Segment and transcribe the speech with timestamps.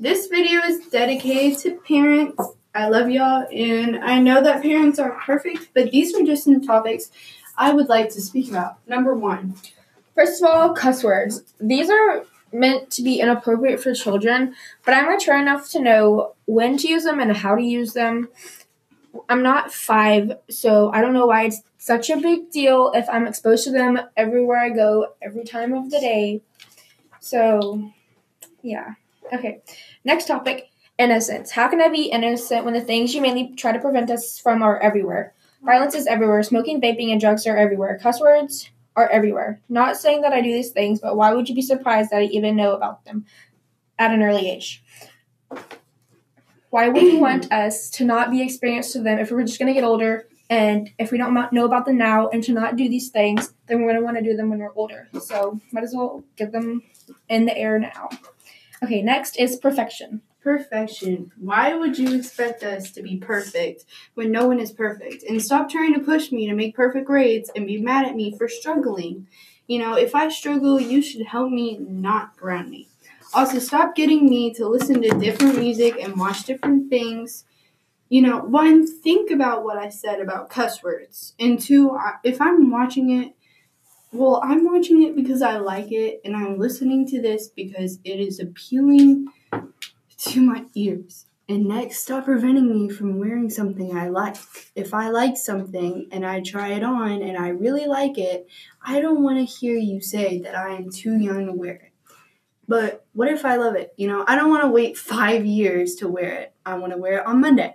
[0.00, 2.40] This video is dedicated to parents.
[2.72, 6.64] I love y'all, and I know that parents are perfect, but these are just some
[6.64, 7.10] topics
[7.56, 8.78] I would like to speak about.
[8.86, 9.56] Number one,
[10.14, 11.42] First of all, cuss words.
[11.60, 16.76] These are meant to be inappropriate for children, but I'm mature enough to know when
[16.78, 18.28] to use them and how to use them.
[19.28, 23.26] I'm not five, so I don't know why it's such a big deal if I'm
[23.26, 26.42] exposed to them everywhere I go, every time of the day.
[27.20, 27.90] So,
[28.62, 28.94] yeah.
[29.32, 29.62] Okay.
[30.04, 31.50] Next topic innocence.
[31.50, 34.62] How can I be innocent when the things you mainly try to prevent us from
[34.62, 35.34] are everywhere?
[35.62, 36.42] Violence is everywhere.
[36.42, 37.98] Smoking, vaping, and drugs are everywhere.
[38.00, 39.60] Cuss words are everywhere.
[39.68, 42.24] Not saying that I do these things, but why would you be surprised that I
[42.24, 43.26] even know about them
[43.98, 44.82] at an early age?
[46.70, 49.72] Why would you want us to not be experienced to them if we're just going
[49.72, 52.88] to get older and if we don't know about them now and to not do
[52.88, 55.08] these things, then we're going to want to do them when we're older.
[55.20, 56.82] So, might as well get them
[57.28, 58.08] in the air now.
[58.82, 60.22] Okay, next is perfection.
[60.40, 61.32] perfection.
[61.38, 63.84] Why would you expect us to be perfect
[64.14, 65.24] when no one is perfect?
[65.24, 68.36] And stop trying to push me to make perfect grades and be mad at me
[68.36, 69.26] for struggling.
[69.66, 72.88] You know, if I struggle, you should help me, not ground me.
[73.34, 77.44] Also, stop getting me to listen to different music and watch different things.
[78.08, 81.34] You know, one, think about what I said about cuss words.
[81.38, 83.34] And two, if I'm watching it,
[84.12, 88.20] well, I'm watching it because I like it, and I'm listening to this because it
[88.20, 89.26] is appealing
[90.18, 91.26] to my ears.
[91.50, 94.36] And next, stop preventing me from wearing something I like.
[94.74, 98.46] If I like something and I try it on and I really like it,
[98.82, 101.92] I don't want to hear you say that I am too young to wear it.
[102.66, 103.94] But what if I love it?
[103.96, 106.52] You know, I don't want to wait five years to wear it.
[106.66, 107.74] I want to wear it on Monday.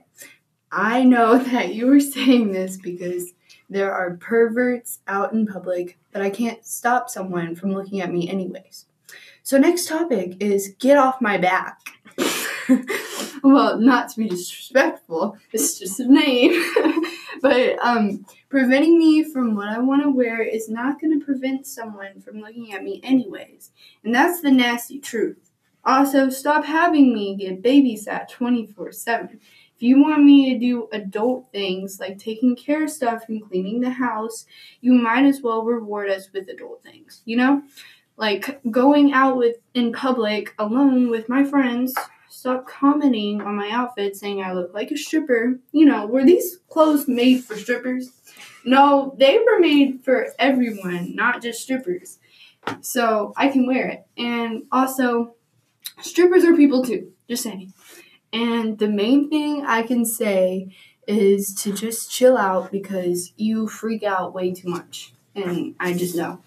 [0.72, 3.34] I know that you were saying this because
[3.70, 8.30] there are perverts out in public, but I can't stop someone from looking at me
[8.30, 8.86] anyways.
[9.44, 11.80] So, next topic is get off my back.
[13.44, 16.64] well, not to be disrespectful, it's just a name.
[17.42, 21.68] but um, preventing me from what I want to wear is not going to prevent
[21.68, 23.72] someone from looking at me anyways.
[24.04, 25.52] And that's the nasty truth.
[25.86, 29.40] Also, stop having me get babysat 24 7.
[29.76, 33.82] If you want me to do adult things like taking care of stuff and cleaning
[33.82, 34.46] the house,
[34.82, 37.64] you might as well reward us with adult things, you know?
[38.16, 41.96] Like going out with in public alone with my friends,
[42.30, 45.60] stop commenting on my outfit saying I look like a stripper.
[45.72, 48.12] You know, were these clothes made for strippers?
[48.66, 52.20] No, they were made for everyone, not just strippers.
[52.82, 54.06] So I can wear it.
[54.18, 55.36] And also,
[56.02, 57.74] strippers are people too, just saying.
[58.34, 60.76] And the main thing I can say
[61.08, 65.14] is to just chill out because you freak out way too much.
[65.36, 66.42] And I just know.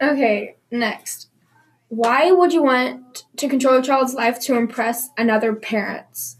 [0.00, 1.28] Okay, next.
[1.88, 6.36] Why would you want to control a child's life to impress another parent's?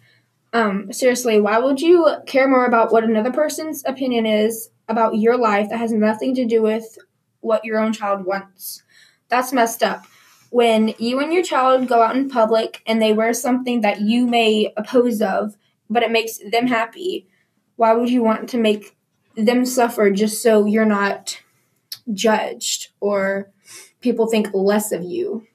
[0.53, 5.37] Um, seriously, why would you care more about what another person's opinion is about your
[5.37, 6.99] life that has nothing to do with
[7.41, 8.83] what your own child wants?
[9.29, 10.07] That's messed up.
[10.51, 14.27] When you and your child go out in public and they wear something that you
[14.27, 15.57] may oppose of,
[15.91, 17.29] but it makes them happy,
[17.77, 18.97] why would you want to make
[19.37, 21.41] them suffer just so you're not
[22.13, 23.51] judged or
[24.01, 25.47] people think less of you.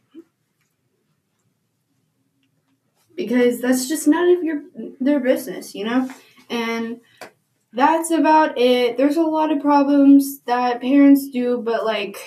[3.16, 4.62] because that's just none of your
[5.00, 6.10] their business, you know?
[6.50, 7.02] And
[7.72, 8.98] that's about it.
[8.98, 12.18] There's a lot of problems that parents do, but like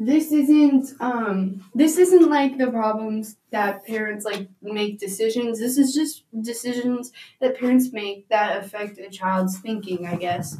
[0.00, 5.58] this isn't um this isn't like the problems that parents like make decisions.
[5.58, 10.56] This is just decisions that parents make that affect a child's thinking, I guess.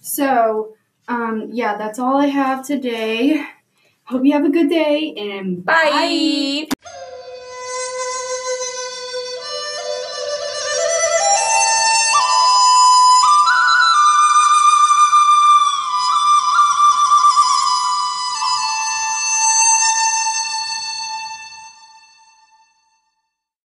[0.00, 0.74] So,
[1.06, 3.46] um yeah, that's all I have today.
[4.04, 6.66] Hope you have a good day and Bye.
[6.82, 6.90] bye.